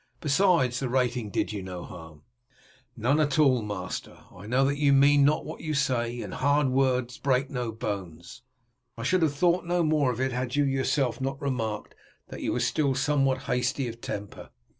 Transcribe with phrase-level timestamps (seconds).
[0.19, 2.23] Besides, the rating did you no harm."
[2.97, 4.17] "None at all, master.
[4.35, 8.41] I know that you mean not what you say, and hard words break no bones.
[8.97, 11.93] I should have thought no more of it had you yourself not remarked
[12.29, 14.49] that you were still somewhat hasty of temper."